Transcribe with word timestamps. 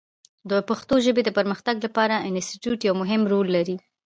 د 0.49 0.51
پښتو 0.69 0.95
ژبې 1.05 1.21
د 1.25 1.29
پرمختګ 1.37 1.75
لپاره 1.85 2.23
انسټیټوت 2.29 2.79
یو 2.87 2.95
مهم 3.01 3.21
رول 3.31 3.47
لري. 3.57 3.75